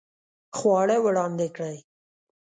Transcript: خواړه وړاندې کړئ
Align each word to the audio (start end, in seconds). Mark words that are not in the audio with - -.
خواړه 0.57 0.97
وړاندې 1.05 1.47
کړئ 1.55 1.77